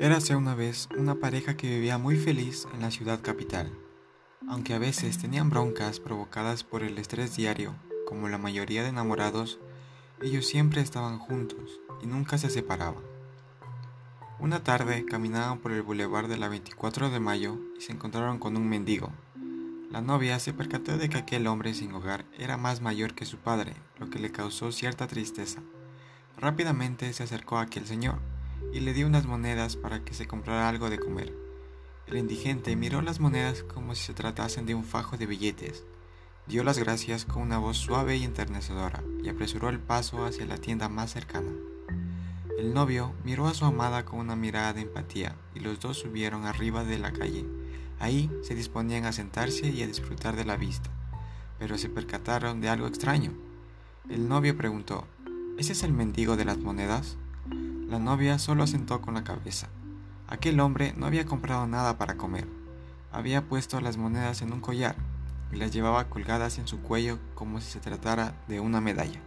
[0.00, 3.70] Érase una vez una pareja que vivía muy feliz en la ciudad capital,
[4.48, 9.60] aunque a veces tenían broncas provocadas por el estrés diario, como la mayoría de enamorados,
[10.20, 13.04] ellos siempre estaban juntos y nunca se separaban.
[14.40, 18.56] Una tarde caminaban por el bulevar de la 24 de mayo y se encontraron con
[18.56, 19.12] un mendigo.
[19.92, 23.38] La novia se percató de que aquel hombre sin hogar era más mayor que su
[23.38, 25.60] padre, lo que le causó cierta tristeza.
[26.36, 28.33] Rápidamente se acercó a aquel señor
[28.72, 31.32] y le dio unas monedas para que se comprara algo de comer.
[32.06, 35.84] El indigente miró las monedas como si se tratasen de un fajo de billetes.
[36.46, 40.58] Dio las gracias con una voz suave y enternecedora y apresuró el paso hacia la
[40.58, 41.50] tienda más cercana.
[42.58, 46.44] El novio miró a su amada con una mirada de empatía y los dos subieron
[46.44, 47.46] arriba de la calle.
[47.98, 50.90] Ahí se disponían a sentarse y a disfrutar de la vista,
[51.58, 53.32] pero se percataron de algo extraño.
[54.10, 55.06] El novio preguntó,
[55.56, 57.16] ¿Ese es el mendigo de las monedas?
[57.94, 59.68] La novia solo asentó con la cabeza.
[60.26, 62.44] Aquel hombre no había comprado nada para comer.
[63.12, 64.96] Había puesto las monedas en un collar
[65.52, 69.20] y las llevaba colgadas en su cuello como si se tratara de una medalla.